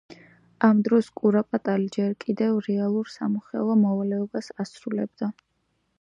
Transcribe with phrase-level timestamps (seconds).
[0.67, 5.35] ამ დროს კურაპალატი ჯერ კიდევ რეალურ სამოხელეო მოვალეობას ასრულებდა.